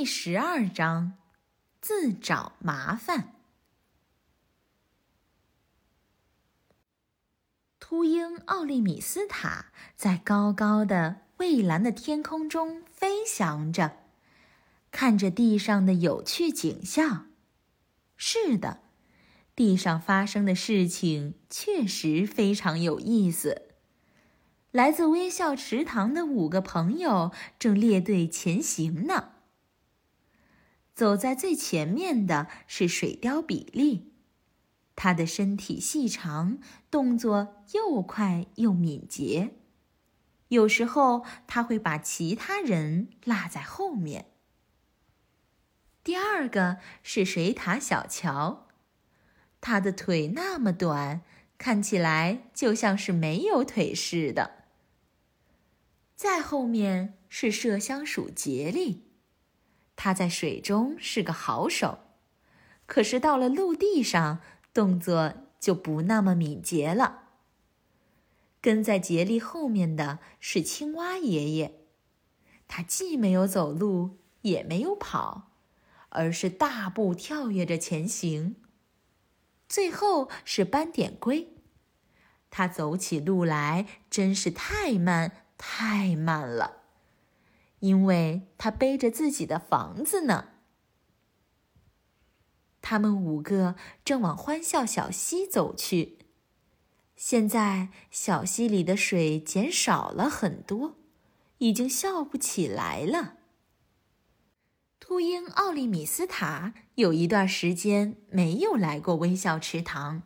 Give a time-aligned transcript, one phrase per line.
[0.00, 1.18] 第十二章：
[1.82, 3.34] 自找麻烦。
[7.78, 13.98] 秃鹰奥利米斯塔在高高的蔚蓝的天空中飞翔着，
[14.90, 17.26] 看着地上的有趣景象。
[18.16, 18.80] 是的，
[19.54, 23.68] 地上发生的事情确实非常有意思。
[24.70, 29.32] 来自微笑池塘的五个朋友正列队前行呢。
[31.00, 34.12] 走在最前面的是水貂比利，
[34.94, 36.58] 他的身体细长，
[36.90, 39.52] 动作又快又敏捷。
[40.48, 44.26] 有时候他会把其他人落在后面。
[46.04, 48.68] 第二个是水獭小乔，
[49.62, 51.22] 他的腿那么短，
[51.56, 54.66] 看起来就像是没有腿似的。
[56.14, 59.09] 再后面是麝香鼠杰利，
[60.02, 61.98] 他在水中是个好手，
[62.86, 64.40] 可是到了陆地上，
[64.72, 67.24] 动作就不那么敏捷了。
[68.62, 71.82] 跟在杰利后面的是青蛙爷爷，
[72.66, 75.50] 他既没有走路，也没有跑，
[76.08, 78.56] 而是大步跳跃着前行。
[79.68, 81.48] 最后是斑点龟，
[82.48, 85.44] 它走起路来真是太慢。
[85.58, 86.79] 太慢了，
[87.80, 90.46] 因为他背着自己的房子呢。
[92.80, 96.18] 他们五个正往欢笑小溪走去。
[97.14, 100.96] 现在小溪里的水减少了很多，
[101.58, 103.34] 已经笑不起来了。
[104.98, 110.22] 秃鹰奥利米斯塔有一段时间没有来过微笑池塘，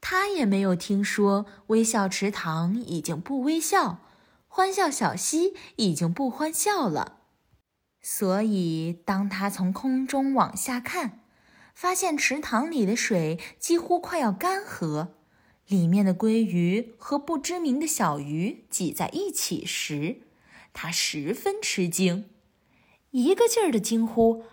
[0.00, 4.09] 他也没有听说微笑池塘已经不微笑。
[4.52, 7.20] 欢笑小溪已经不欢笑了，
[8.02, 11.20] 所以当他从空中往下看，
[11.72, 15.10] 发现池塘里的水几乎快要干涸，
[15.68, 20.22] 里面的鲑鱼和不知名的小鱼挤在一起时，
[20.72, 22.28] 他十分吃惊，
[23.12, 24.44] 一个劲儿的惊呼：“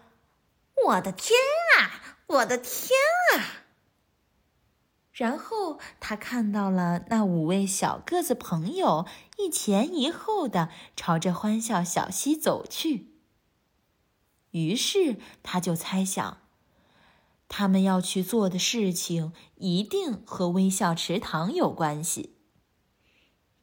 [0.88, 1.36] 我的天
[1.80, 2.22] 啊！
[2.28, 2.92] 我的天
[3.36, 3.66] 啊！”
[5.18, 9.08] 然后他看到了那五位小个子朋友
[9.40, 13.16] 一前一后的朝着欢笑小溪走去。
[14.52, 16.38] 于是他就猜想，
[17.48, 22.36] 他们要去做的事情一定和微笑池塘有关系。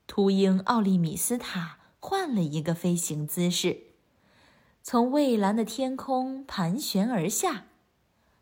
[0.09, 3.95] 秃鹰奥利米斯塔换了一个飞行姿势，
[4.83, 7.67] 从蔚蓝的天空盘旋而下。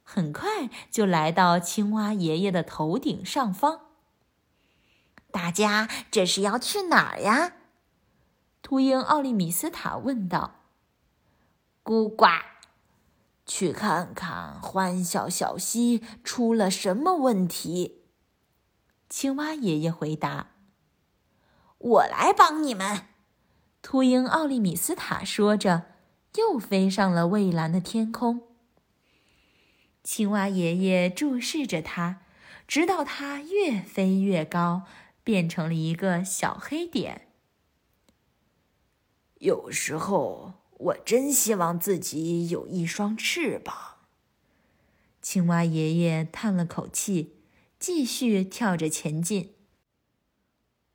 [0.02, 3.80] 很快就来到青蛙爷爷的头顶上方。
[5.30, 7.54] 大家这是要去哪儿呀？
[8.60, 10.60] 秃鹰奥利米斯塔问道。
[11.82, 12.26] 咕呱，
[13.44, 18.02] 去看看欢笑小溪出了什么问题。
[19.08, 20.48] 青蛙爷爷回答。
[21.78, 23.08] 我来帮你们。
[23.82, 25.86] 秃鹰奥利米斯塔说着，
[26.36, 28.51] 又飞上了蔚蓝的天空。
[30.14, 32.20] 青蛙爷爷注视着它，
[32.68, 34.82] 直到它越飞越高，
[35.24, 37.28] 变成了一个小黑点。
[39.38, 44.00] 有时候，我真希望自己有一双翅膀。
[45.22, 47.36] 青蛙爷爷叹了口气，
[47.78, 49.54] 继续跳着前进。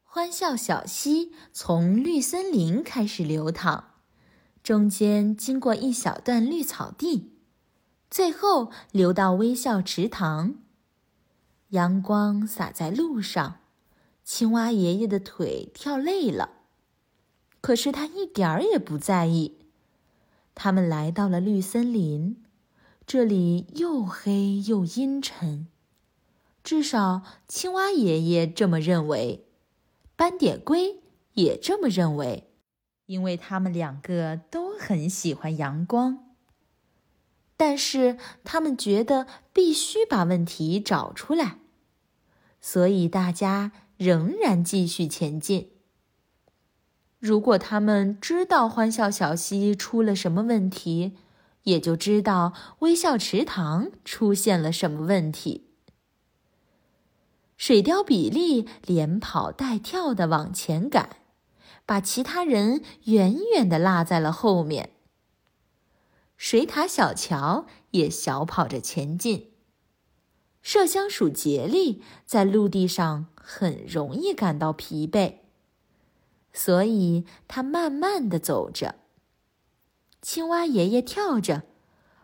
[0.04, 3.96] 欢笑小溪从绿森林开始流淌，
[4.62, 7.37] 中间经过一小段绿草地。
[8.10, 10.56] 最后流到微笑池塘，
[11.70, 13.60] 阳光洒在路上，
[14.24, 16.52] 青蛙爷爷的腿跳累了，
[17.60, 19.60] 可是他一点儿也不在意。
[20.56, 22.44] 他们来到了绿森林，
[23.06, 25.68] 这里又黑又阴沉，
[26.64, 29.46] 至少青蛙爷爷这么认为，
[30.16, 31.02] 斑点龟
[31.34, 32.50] 也这么认为，
[33.06, 36.27] 因为他们两个都很喜欢阳光。
[37.58, 41.58] 但是他们觉得必须把问题找出来，
[42.62, 45.72] 所以大家仍然继续前进。
[47.20, 51.18] 如果他们知道欢笑小溪出了什么问题，
[51.64, 55.66] 也就知道微笑池塘出现了什么问题。
[57.58, 61.18] 水貂比利连跑带跳的往前赶，
[61.88, 64.92] 把其他人远远的落在了后面。
[66.38, 69.52] 水獭小乔也小跑着前进。
[70.64, 75.38] 麝香鼠杰利在陆地上很容易感到疲惫，
[76.54, 78.96] 所以它慢慢的走着。
[80.22, 81.64] 青蛙爷爷跳着，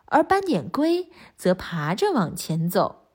[0.06, 3.06] 而斑点龟则爬着往前走。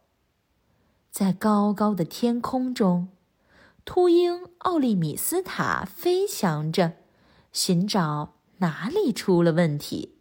[1.11, 3.09] 在高高的天空中，
[3.85, 6.93] 秃鹰奥利米斯塔飞翔着，
[7.51, 10.18] 寻找哪里出了问题。